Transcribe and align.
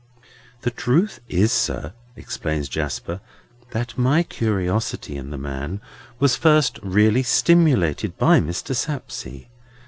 "The 0.61 0.71
truth 0.71 1.19
is, 1.29 1.51
sir," 1.51 1.93
explains 2.15 2.67
Jasper, 2.67 3.21
"that 3.69 3.95
my 3.99 4.23
curiosity 4.23 5.15
in 5.15 5.29
the 5.29 5.37
man 5.37 5.79
was 6.17 6.35
first 6.35 6.79
really 6.81 7.21
stimulated 7.21 8.17
by 8.17 8.39
Mr. 8.39 8.75
Sapsea. 8.75 9.45